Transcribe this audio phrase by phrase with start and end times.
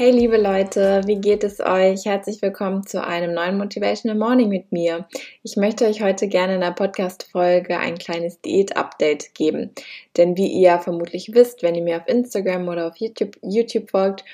[0.00, 2.06] Hey liebe Leute, wie geht es euch?
[2.06, 5.06] Herzlich willkommen zu einem neuen Motivational Morning mit mir.
[5.42, 9.72] Ich möchte euch heute gerne in der Podcast-Folge ein kleines Diät-Update geben.
[10.16, 14.24] Denn wie ihr vermutlich wisst, wenn ihr mir auf Instagram oder auf YouTube, YouTube folgt,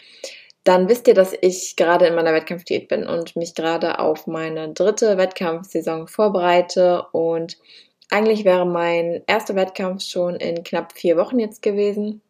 [0.62, 4.72] dann wisst ihr, dass ich gerade in meiner Wettkampfdiät bin und mich gerade auf meine
[4.72, 7.06] dritte Wettkampfsaison vorbereite.
[7.10, 7.58] Und
[8.08, 12.22] eigentlich wäre mein erster Wettkampf schon in knapp vier Wochen jetzt gewesen.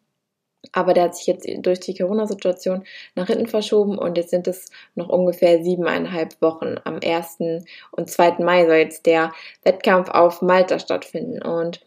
[0.73, 2.83] Aber der hat sich jetzt durch die Corona-Situation
[3.15, 6.75] nach hinten verschoben und jetzt sind es noch ungefähr siebeneinhalb Wochen.
[6.83, 7.37] Am 1.
[7.91, 8.37] und 2.
[8.39, 9.31] Mai soll jetzt der
[9.63, 11.41] Wettkampf auf Malta stattfinden.
[11.41, 11.81] Und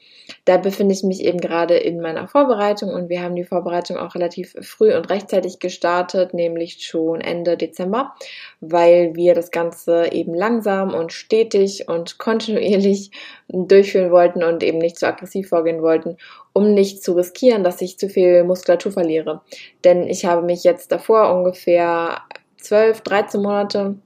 [0.45, 4.14] da befinde ich mich eben gerade in meiner Vorbereitung und wir haben die Vorbereitung auch
[4.14, 8.15] relativ früh und rechtzeitig gestartet, nämlich schon Ende Dezember,
[8.61, 13.11] weil wir das Ganze eben langsam und stetig und kontinuierlich
[13.48, 16.17] durchführen wollten und eben nicht zu aggressiv vorgehen wollten,
[16.53, 19.41] um nicht zu riskieren, dass ich zu viel Muskulatur verliere.
[19.84, 22.23] Denn ich habe mich jetzt davor ungefähr
[22.59, 23.97] 12, 13 Monate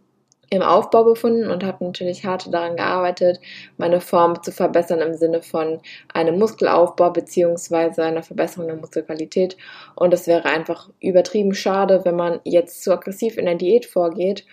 [0.50, 3.40] im Aufbau befunden und habe natürlich hart daran gearbeitet,
[3.76, 5.80] meine Form zu verbessern im Sinne von
[6.12, 9.56] einem Muskelaufbau beziehungsweise einer Verbesserung der Muskelqualität.
[9.96, 14.44] Und es wäre einfach übertrieben schade, wenn man jetzt zu aggressiv in der Diät vorgeht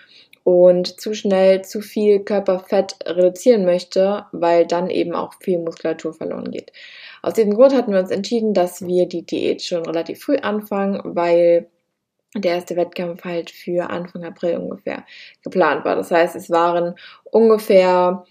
[0.43, 6.49] und zu schnell zu viel Körperfett reduzieren möchte, weil dann eben auch viel Muskulatur verloren
[6.49, 6.71] geht.
[7.21, 11.01] Aus diesem Grund hatten wir uns entschieden, dass wir die Diät schon relativ früh anfangen,
[11.03, 11.67] weil
[12.35, 15.05] der erste Wettkampf halt für Anfang April ungefähr
[15.43, 15.95] geplant war.
[15.95, 16.95] Das heißt, es waren
[17.25, 18.23] ungefähr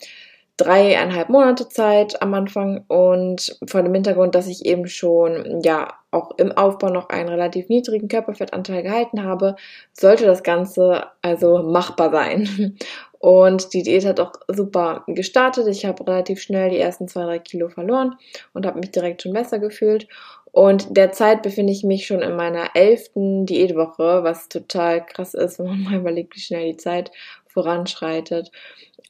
[0.56, 6.32] dreieinhalb Monate Zeit am Anfang und vor dem Hintergrund, dass ich eben schon ja auch
[6.38, 9.56] im Aufbau noch einen relativ niedrigen Körperfettanteil gehalten habe,
[9.92, 12.76] sollte das Ganze also machbar sein.
[13.20, 15.68] Und die Diät hat auch super gestartet.
[15.68, 18.16] Ich habe relativ schnell die ersten zwei, drei Kilo verloren
[18.54, 20.08] und habe mich direkt schon besser gefühlt.
[20.52, 25.66] Und derzeit befinde ich mich schon in meiner elften Diätwoche, was total krass ist, wenn
[25.66, 27.10] man mal überlegt, wie schnell die Zeit
[27.46, 28.50] voranschreitet.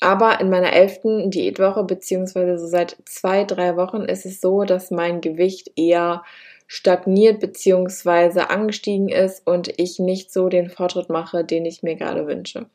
[0.00, 4.90] Aber in meiner elften Diätwoche, beziehungsweise so seit zwei, drei Wochen, ist es so, dass
[4.90, 6.24] mein Gewicht eher
[6.66, 12.26] stagniert beziehungsweise angestiegen ist und ich nicht so den Fortschritt mache, den ich mir gerade
[12.26, 12.66] wünsche.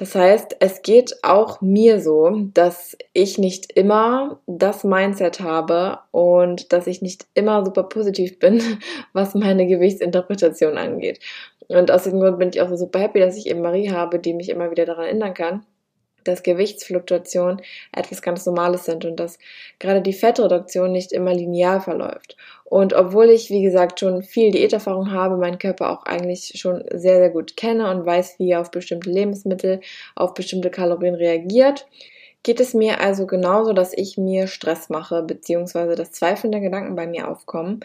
[0.00, 6.72] Das heißt, es geht auch mir so, dass ich nicht immer das Mindset habe und
[6.72, 8.62] dass ich nicht immer super positiv bin,
[9.12, 11.20] was meine Gewichtsinterpretation angeht.
[11.68, 14.18] Und aus diesem Grund bin ich auch so super happy, dass ich eben Marie habe,
[14.18, 15.66] die mich immer wieder daran erinnern kann,
[16.24, 19.38] dass Gewichtsfluktuationen etwas ganz Normales sind und dass
[19.78, 22.36] gerade die Fettreduktion nicht immer linear verläuft.
[22.64, 27.16] Und obwohl ich, wie gesagt, schon viel Diäterfahrung habe, meinen Körper auch eigentlich schon sehr,
[27.16, 29.80] sehr gut kenne und weiß, wie er auf bestimmte Lebensmittel,
[30.14, 31.86] auf bestimmte Kalorien reagiert,
[32.42, 37.06] geht es mir also genauso, dass ich mir Stress mache, beziehungsweise dass zweifelnde Gedanken bei
[37.06, 37.80] mir aufkommen,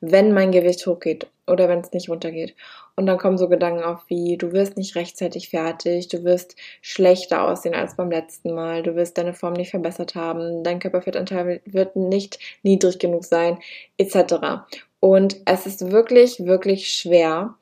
[0.00, 2.54] wenn mein Gewicht hochgeht oder wenn es nicht runtergeht.
[2.96, 7.42] Und dann kommen so Gedanken auf wie, du wirst nicht rechtzeitig fertig, du wirst schlechter
[7.42, 11.96] aussehen als beim letzten Mal, du wirst deine Form nicht verbessert haben, dein Körperfettanteil wird
[11.96, 13.58] nicht niedrig genug sein,
[13.96, 14.64] etc.
[14.98, 17.54] Und es ist wirklich, wirklich schwer,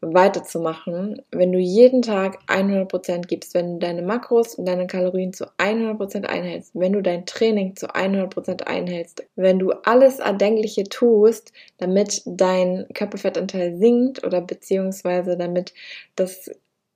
[0.00, 5.46] weiterzumachen, wenn du jeden Tag 100% gibst, wenn du deine Makros und deine Kalorien zu
[5.58, 12.22] 100% einhältst, wenn du dein Training zu 100% einhältst, wenn du alles Erdenkliche tust, damit
[12.24, 15.74] dein Körperfettanteil sinkt oder beziehungsweise damit
[16.16, 16.50] das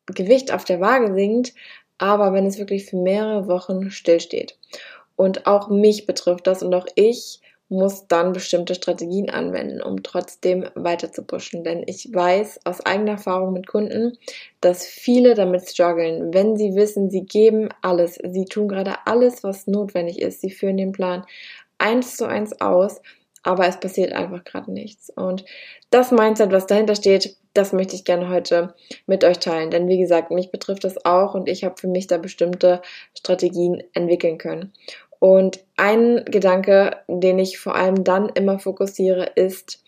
[0.07, 1.55] Gewicht auf der Waage sinkt,
[1.99, 4.59] aber wenn es wirklich für mehrere Wochen stillsteht.
[5.17, 10.69] Und auch mich betrifft das und auch ich muss dann bestimmte Strategien anwenden, um trotzdem
[10.75, 11.65] weiter zu pushen.
[11.65, 14.19] Denn ich weiß aus eigener Erfahrung mit Kunden,
[14.61, 19.67] dass viele damit strugglen, wenn sie wissen, sie geben alles, sie tun gerade alles, was
[19.67, 21.25] notwendig ist, sie führen den Plan
[21.79, 23.01] eins zu eins aus,
[23.43, 25.11] aber es passiert einfach gerade nichts.
[25.11, 25.45] Und
[25.91, 28.75] das Mindset, was dahinter steht, das möchte ich gerne heute
[29.07, 29.71] mit euch teilen.
[29.71, 32.83] Denn wie gesagt, mich betrifft das auch und ich habe für mich da bestimmte
[33.17, 34.73] Strategien entwickeln können.
[35.25, 39.83] Und ein Gedanke, den ich vor allem dann immer fokussiere, ist,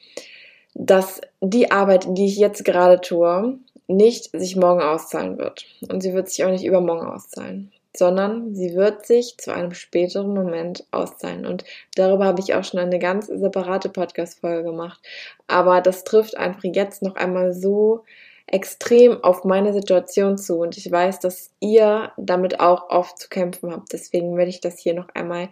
[0.72, 5.66] dass die Arbeit, die ich jetzt gerade tue, nicht sich morgen auszahlen wird.
[5.90, 7.70] Und sie wird sich auch nicht übermorgen auszahlen.
[7.94, 11.44] sondern sie wird sich zu einem späteren Moment auszahlen.
[11.44, 11.64] Und
[11.96, 15.00] darüber habe ich auch schon eine ganz separate Podcast-Folge gemacht.
[15.48, 18.04] Aber das trifft einfach jetzt noch einmal so
[18.46, 23.72] extrem auf meine Situation zu und ich weiß, dass ihr damit auch oft zu kämpfen
[23.72, 23.92] habt.
[23.92, 25.48] Deswegen werde ich das hier noch einmal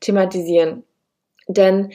[0.00, 0.84] thematisieren.
[1.46, 1.92] Denn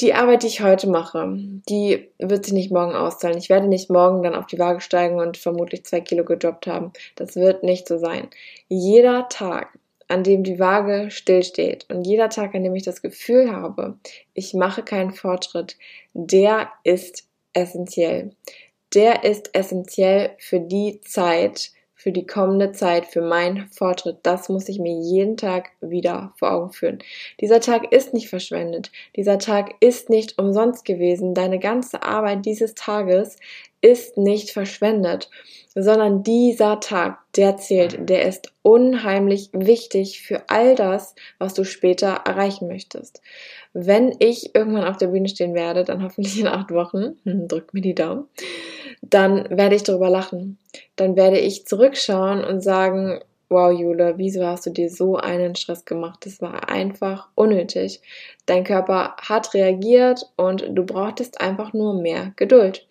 [0.00, 1.36] die Arbeit, die ich heute mache,
[1.68, 3.38] die wird sich nicht morgen auszahlen.
[3.38, 6.92] Ich werde nicht morgen dann auf die Waage steigen und vermutlich zwei Kilo gedroppt haben.
[7.14, 8.28] Das wird nicht so sein.
[8.68, 9.78] Jeder Tag,
[10.08, 13.96] an dem die Waage stillsteht und jeder Tag, an dem ich das Gefühl habe,
[14.34, 15.76] ich mache keinen Fortschritt,
[16.14, 18.32] der ist essentiell
[18.94, 24.18] der ist essentiell für die Zeit, für die kommende Zeit, für meinen Fortschritt.
[24.24, 26.98] Das muss ich mir jeden Tag wieder vor Augen führen.
[27.40, 28.90] Dieser Tag ist nicht verschwendet.
[29.14, 31.32] Dieser Tag ist nicht umsonst gewesen.
[31.32, 33.36] Deine ganze Arbeit dieses Tages
[33.82, 35.28] ist nicht verschwendet,
[35.74, 42.22] sondern dieser Tag, der zählt, der ist unheimlich wichtig für all das, was du später
[42.24, 43.20] erreichen möchtest.
[43.72, 47.74] Wenn ich irgendwann auf der Bühne stehen werde, dann hoffentlich in acht Wochen, hm, drück
[47.74, 48.26] mir die Daumen,
[49.02, 50.58] dann werde ich darüber lachen.
[50.96, 53.20] Dann werde ich zurückschauen und sagen,
[53.50, 56.24] wow, Jule, wieso hast du dir so einen Stress gemacht?
[56.24, 58.00] Das war einfach unnötig.
[58.46, 62.86] Dein Körper hat reagiert und du brauchtest einfach nur mehr Geduld.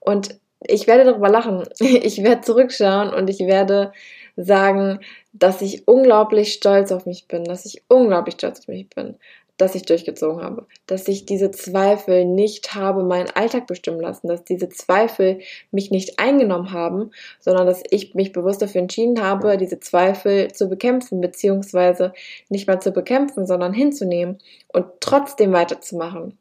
[0.00, 1.64] Und ich werde darüber lachen.
[1.80, 3.92] Ich werde zurückschauen und ich werde
[4.36, 5.00] sagen,
[5.32, 9.16] dass ich unglaublich stolz auf mich bin, dass ich unglaublich stolz auf mich bin,
[9.56, 14.44] dass ich durchgezogen habe, dass ich diese Zweifel nicht habe meinen Alltag bestimmen lassen, dass
[14.44, 17.10] diese Zweifel mich nicht eingenommen haben,
[17.40, 22.12] sondern dass ich mich bewusst dafür entschieden habe, diese Zweifel zu bekämpfen, beziehungsweise
[22.48, 24.38] nicht mal zu bekämpfen, sondern hinzunehmen
[24.72, 26.38] und trotzdem weiterzumachen.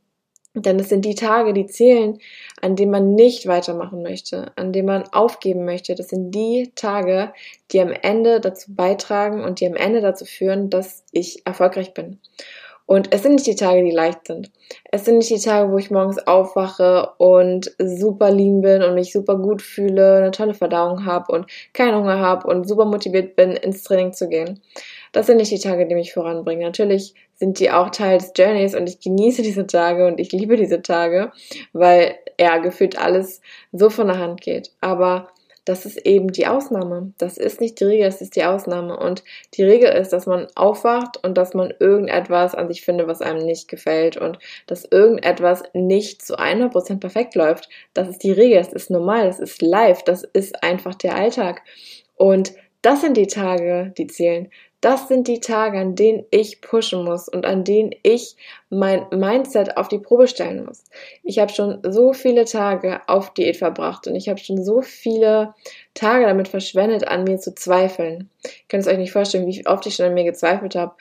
[0.55, 2.17] Denn es sind die Tage, die zählen,
[2.61, 5.95] an denen man nicht weitermachen möchte, an denen man aufgeben möchte.
[5.95, 7.33] Das sind die Tage,
[7.71, 12.19] die am Ende dazu beitragen und die am Ende dazu führen, dass ich erfolgreich bin.
[12.87, 14.51] Und es sind nicht die Tage, die leicht sind.
[14.91, 19.11] Es sind nicht die Tage, wo ich morgens aufwache und super lean bin und mich
[19.11, 23.51] super gut fühle, eine tolle Verdauung habe und keinen Hunger habe und super motiviert bin,
[23.51, 24.61] ins Training zu gehen.
[25.13, 26.63] Das sind nicht die Tage, die mich voranbringen.
[26.63, 30.55] Natürlich sind die auch Teil des Journeys und ich genieße diese Tage und ich liebe
[30.55, 31.31] diese Tage,
[31.73, 33.41] weil ja gefühlt alles
[33.71, 34.71] so von der Hand geht.
[34.81, 35.29] Aber
[35.65, 37.11] das ist eben die Ausnahme.
[37.17, 38.97] Das ist nicht die Regel, das ist die Ausnahme.
[38.97, 39.23] Und
[39.55, 43.45] die Regel ist, dass man aufwacht und dass man irgendetwas an sich findet, was einem
[43.45, 47.67] nicht gefällt und dass irgendetwas nicht zu 100% perfekt läuft.
[47.93, 51.63] Das ist die Regel, das ist normal, das ist live, das ist einfach der Alltag.
[52.15, 52.53] Und
[52.83, 54.49] das sind die Tage, die zählen.
[54.85, 58.35] Das sind die Tage, an denen ich pushen muss und an denen ich
[58.69, 60.83] mein Mindset auf die Probe stellen muss.
[61.23, 65.55] Ich habe schon so viele Tage auf Diät verbracht und ich habe schon so viele
[65.95, 68.29] Tage damit verschwendet, an mir zu zweifeln.
[68.43, 70.93] Ich kann es euch nicht vorstellen, wie oft ich schon an mir gezweifelt habe.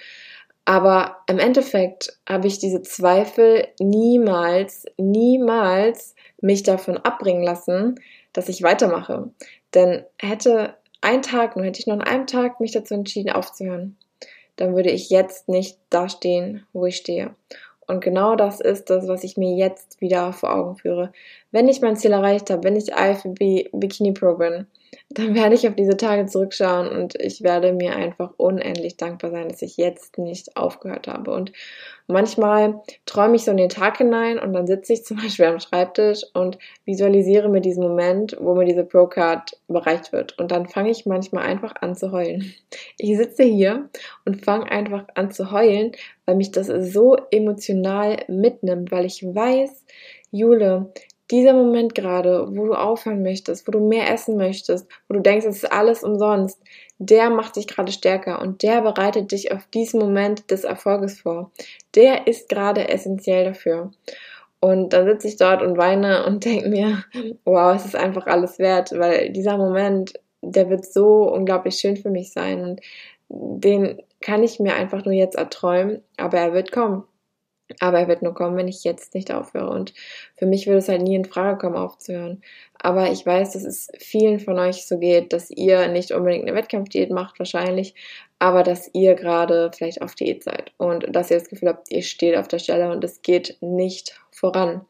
[0.65, 7.97] Aber im Endeffekt habe ich diese Zweifel niemals, niemals mich davon abbringen lassen,
[8.33, 9.29] dass ich weitermache.
[9.75, 13.97] Denn hätte ein Tag, nur hätte ich nur an einem Tag mich dazu entschieden aufzuhören,
[14.57, 17.35] dann würde ich jetzt nicht da stehen, wo ich stehe.
[17.87, 21.13] Und genau das ist das, was ich mir jetzt wieder vor Augen führe.
[21.51, 24.67] Wenn ich mein Ziel erreicht habe, wenn ich IFBB Bikini Pro bin,
[25.11, 29.49] dann werde ich auf diese Tage zurückschauen und ich werde mir einfach unendlich dankbar sein,
[29.49, 31.33] dass ich jetzt nicht aufgehört habe.
[31.33, 31.53] Und
[32.07, 35.61] manchmal träume ich so in den Tag hinein und dann sitze ich zum Beispiel am
[35.61, 40.39] Schreibtisch und visualisiere mir diesen Moment, wo mir diese Pro-Card überreicht wird.
[40.39, 42.53] Und dann fange ich manchmal einfach an zu heulen.
[42.97, 43.89] Ich sitze hier
[44.25, 45.93] und fange einfach an zu heulen,
[46.27, 49.85] weil mich das so emotional mitnimmt, weil ich weiß,
[50.31, 50.93] Jule,
[51.31, 55.47] dieser Moment gerade, wo du aufhören möchtest, wo du mehr essen möchtest, wo du denkst,
[55.47, 56.61] es ist alles umsonst,
[56.99, 61.51] der macht dich gerade stärker und der bereitet dich auf diesen Moment des Erfolges vor.
[61.95, 63.91] Der ist gerade essentiell dafür.
[64.61, 67.05] Und dann sitze ich dort und weine und denke mir,
[67.45, 72.11] wow, es ist einfach alles wert, weil dieser Moment, der wird so unglaublich schön für
[72.11, 72.81] mich sein und
[73.29, 77.05] den kann ich mir einfach nur jetzt erträumen, aber er wird kommen.
[77.81, 79.71] Aber er wird nur kommen, wenn ich jetzt nicht aufhöre.
[79.71, 79.95] Und
[80.37, 82.43] für mich würde es halt nie in Frage kommen, aufzuhören.
[82.79, 86.57] Aber ich weiß, dass es vielen von euch so geht, dass ihr nicht unbedingt eine
[86.57, 87.95] Wettkampfdiät macht, wahrscheinlich,
[88.39, 92.03] aber dass ihr gerade vielleicht auf Diät seid und dass ihr das Gefühl habt, ihr
[92.03, 94.83] steht auf der Stelle und es geht nicht voran.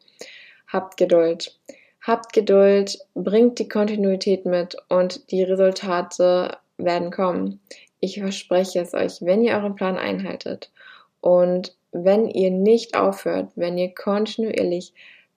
[0.67, 1.57] Habt Geduld.
[2.01, 7.61] Habt Geduld, bringt die Kontinuität mit und die Resultate werden kommen.
[7.99, 10.71] Ich verspreche es euch, wenn ihr euren Plan einhaltet
[11.21, 14.93] und wenn ihr nicht aufhört, wenn ihr kontinuierlich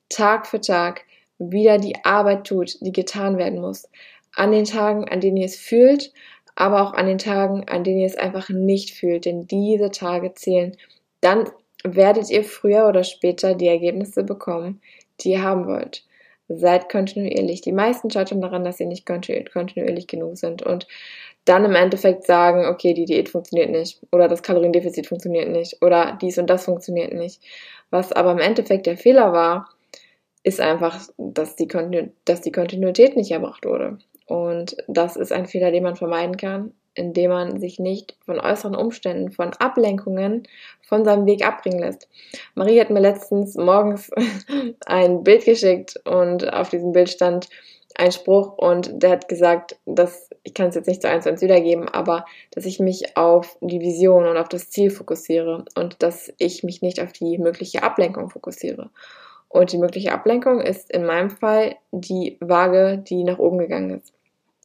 [0.08, 1.04] Tag für Tag
[1.38, 3.88] wieder die Arbeit tut, die getan werden muss.
[4.34, 6.12] An den Tagen, an denen ihr es fühlt,
[6.56, 10.34] aber auch an den Tagen, an denen ihr es einfach nicht fühlt, denn diese Tage
[10.34, 10.76] zählen.
[11.20, 11.48] Dann
[11.84, 14.80] werdet ihr früher oder später die Ergebnisse bekommen,
[15.20, 16.04] die ihr haben wollt.
[16.48, 17.60] Seid kontinuierlich.
[17.60, 20.88] Die meisten scheitern daran, dass sie nicht kontinuierlich genug sind und
[21.48, 26.18] dann im Endeffekt sagen, okay, die Diät funktioniert nicht oder das Kaloriendefizit funktioniert nicht oder
[26.20, 27.42] dies und das funktioniert nicht.
[27.90, 29.68] Was aber im Endeffekt der Fehler war,
[30.42, 33.98] ist einfach, dass die, Kontinu dass die Kontinuität nicht erbracht wurde.
[34.26, 38.74] Und das ist ein Fehler, den man vermeiden kann, indem man sich nicht von äußeren
[38.74, 40.42] Umständen, von Ablenkungen
[40.82, 42.08] von seinem Weg abbringen lässt.
[42.54, 44.10] Marie hat mir letztens morgens
[44.86, 47.48] ein Bild geschickt und auf diesem Bild stand
[47.98, 51.40] ein Spruch und der hat gesagt, dass ich kann es jetzt nicht so eins zu
[51.40, 56.32] wiedergeben, aber dass ich mich auf die Vision und auf das Ziel fokussiere und dass
[56.38, 58.90] ich mich nicht auf die mögliche Ablenkung fokussiere.
[59.48, 64.12] Und die mögliche Ablenkung ist in meinem Fall die Waage, die nach oben gegangen ist.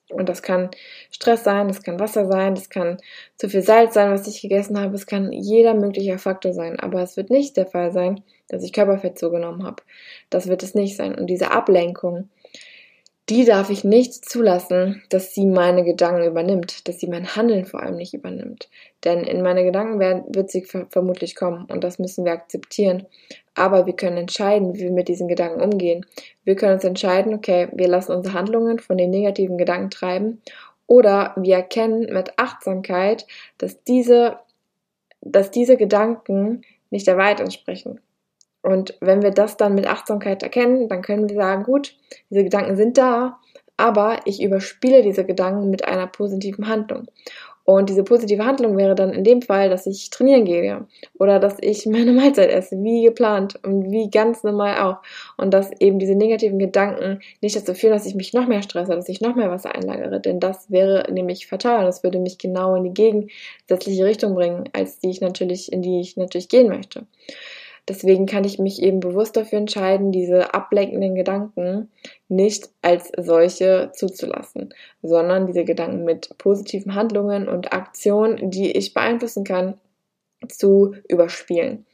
[0.09, 0.69] Und das kann
[1.09, 2.97] Stress sein, das kann Wasser sein, das kann
[3.35, 6.79] zu viel Salz sein, was ich gegessen habe, es kann jeder mögliche Faktor sein.
[6.79, 9.81] Aber es wird nicht der Fall sein, dass ich Körperfett zugenommen habe.
[10.29, 11.15] Das wird es nicht sein.
[11.15, 12.29] Und diese Ablenkung,
[13.29, 17.81] die darf ich nicht zulassen, dass sie meine Gedanken übernimmt, dass sie mein Handeln vor
[17.81, 18.69] allem nicht übernimmt.
[19.05, 23.05] Denn in meine Gedanken werden, wird sie vermutlich kommen und das müssen wir akzeptieren.
[23.55, 26.05] Aber wir können entscheiden, wie wir mit diesen Gedanken umgehen.
[26.43, 30.41] Wir können uns entscheiden, okay, wir lassen unsere Handlungen von den negativen Gedanken treiben
[30.85, 33.25] oder wir erkennen mit Achtsamkeit,
[33.57, 34.37] dass diese,
[35.21, 38.01] dass diese Gedanken nicht der Wahrheit entsprechen.
[38.63, 41.95] Und wenn wir das dann mit Achtsamkeit erkennen, dann können wir sagen, gut,
[42.29, 43.39] diese Gedanken sind da,
[43.77, 47.07] aber ich überspiele diese Gedanken mit einer positiven Handlung.
[47.65, 50.85] Und diese positive Handlung wäre dann in dem Fall, dass ich trainieren gehe
[51.17, 54.97] oder dass ich meine Mahlzeit esse, wie geplant und wie ganz normal auch.
[55.37, 58.95] Und dass eben diese negativen Gedanken nicht dazu führen, dass ich mich noch mehr stresse,
[58.95, 60.19] dass ich noch mehr Wasser einlagere.
[60.19, 64.69] Denn das wäre nämlich fatal und das würde mich genau in die gegensätzliche Richtung bringen,
[64.73, 67.05] als die ich natürlich, in die ich natürlich gehen möchte.
[67.89, 71.91] Deswegen kann ich mich eben bewusst dafür entscheiden, diese ablenkenden Gedanken
[72.29, 79.43] nicht als solche zuzulassen, sondern diese Gedanken mit positiven Handlungen und Aktionen, die ich beeinflussen
[79.43, 79.77] kann,
[80.47, 81.85] zu überspielen.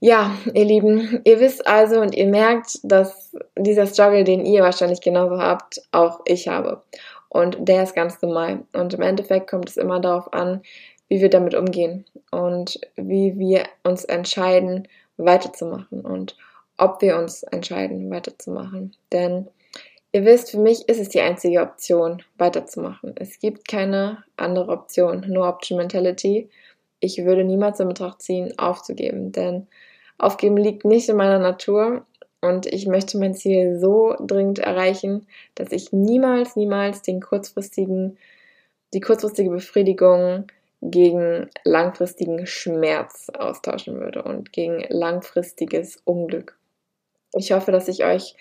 [0.00, 5.00] Ja, ihr Lieben, ihr wisst also und ihr merkt, dass dieser Struggle, den ihr wahrscheinlich
[5.00, 6.82] genauso habt, auch ich habe.
[7.28, 8.60] Und der ist ganz normal.
[8.72, 10.62] Und im Endeffekt kommt es immer darauf an,
[11.08, 14.86] wie wir damit umgehen und wie wir uns entscheiden,
[15.18, 16.36] weiterzumachen und
[16.76, 18.94] ob wir uns entscheiden, weiterzumachen.
[19.12, 19.48] Denn
[20.12, 23.14] ihr wisst, für mich ist es die einzige Option, weiterzumachen.
[23.16, 26.48] Es gibt keine andere Option, nur Option Mentality.
[27.00, 29.66] Ich würde niemals in Betracht ziehen, aufzugeben, denn
[30.18, 32.06] aufgeben liegt nicht in meiner Natur
[32.40, 38.16] und ich möchte mein Ziel so dringend erreichen, dass ich niemals, niemals den kurzfristigen,
[38.94, 40.46] die kurzfristige Befriedigung
[40.80, 46.56] gegen langfristigen Schmerz austauschen würde und gegen langfristiges Unglück.
[47.34, 48.34] Ich hoffe, dass ich euch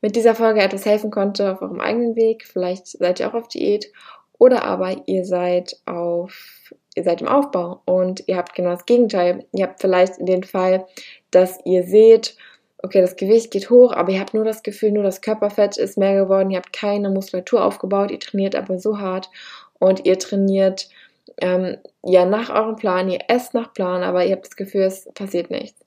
[0.00, 2.44] mit dieser Folge etwas helfen konnte auf eurem eigenen Weg.
[2.46, 3.92] Vielleicht seid ihr auch auf Diät
[4.38, 9.46] oder aber ihr seid auf, ihr seid im Aufbau und ihr habt genau das Gegenteil.
[9.52, 10.86] Ihr habt vielleicht den Fall,
[11.30, 12.36] dass ihr seht,
[12.82, 15.96] okay, das Gewicht geht hoch, aber ihr habt nur das Gefühl, nur das Körperfett ist
[15.96, 19.30] mehr geworden, ihr habt keine Muskulatur aufgebaut, ihr trainiert aber so hart
[19.78, 20.88] und ihr trainiert
[21.40, 25.08] ähm, ja nach eurem Plan, ihr esst nach Plan, aber ihr habt das Gefühl, es
[25.14, 25.80] passiert nichts.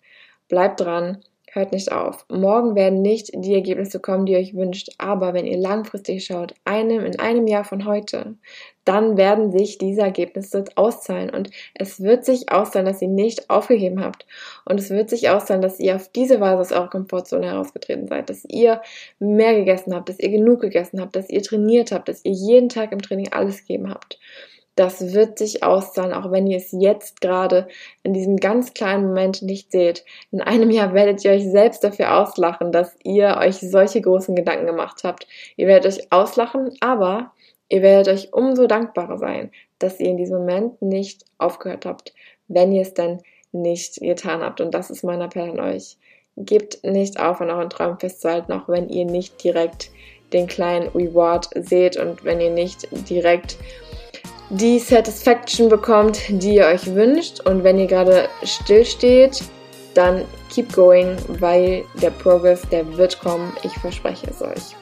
[0.47, 1.19] Bleibt dran,
[1.55, 2.25] hört nicht auf.
[2.29, 6.53] Morgen werden nicht die Ergebnisse kommen, die ihr euch wünscht, aber wenn ihr langfristig schaut,
[6.65, 8.35] einem in einem Jahr von heute,
[8.83, 14.03] dann werden sich diese Ergebnisse auszahlen und es wird sich auszahlen, dass ihr nicht aufgegeben
[14.03, 14.27] habt
[14.65, 18.29] und es wird sich auszahlen, dass ihr auf diese Weise aus eurer Komfortzone herausgetreten seid,
[18.29, 18.81] dass ihr
[19.19, 22.69] mehr gegessen habt, dass ihr genug gegessen habt, dass ihr trainiert habt, dass ihr jeden
[22.69, 24.19] Tag im Training alles gegeben habt
[24.75, 27.67] das wird sich auszahlen, auch wenn ihr es jetzt gerade
[28.03, 30.03] in diesem ganz kleinen Moment nicht seht.
[30.31, 34.65] In einem Jahr werdet ihr euch selbst dafür auslachen, dass ihr euch solche großen Gedanken
[34.65, 35.27] gemacht habt.
[35.55, 37.31] Ihr werdet euch auslachen, aber
[37.69, 42.13] ihr werdet euch umso dankbarer sein, dass ihr in diesem Moment nicht aufgehört habt,
[42.49, 43.21] wenn ihr es denn
[43.53, 44.59] nicht getan habt.
[44.59, 45.97] Und das ist mein Appell an euch.
[46.35, 49.89] Gebt nicht auf, an euren Träumen festzuhalten, auch wenn ihr nicht direkt
[50.33, 53.57] den kleinen Reward seht und wenn ihr nicht direkt
[54.49, 57.41] die Satisfaction bekommt, die ihr euch wünscht.
[57.41, 59.43] Und wenn ihr gerade still steht,
[59.93, 63.51] dann keep going, weil der Progress, der wird kommen.
[63.63, 64.75] Ich verspreche es euch.